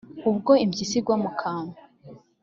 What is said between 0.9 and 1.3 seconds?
igwa mu